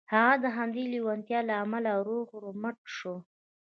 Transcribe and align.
هغه 0.13 0.33
د 0.43 0.45
همدې 0.57 0.83
لېوالتیا 0.93 1.39
له 1.49 1.53
امله 1.63 1.91
روغ 2.07 2.27
رمټ 2.43 2.79
شو 2.95 3.15